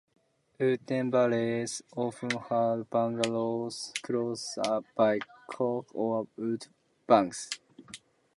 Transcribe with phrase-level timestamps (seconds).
[0.59, 4.57] Wooden Barrels often had bungholes closed
[4.95, 6.65] by cork or wood
[7.05, 7.47] bungs.